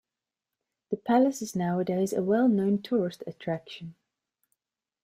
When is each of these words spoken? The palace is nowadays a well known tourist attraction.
The 0.89 0.97
palace 0.97 1.43
is 1.43 1.55
nowadays 1.55 2.11
a 2.11 2.23
well 2.23 2.47
known 2.47 2.81
tourist 2.81 3.23
attraction. 3.27 3.93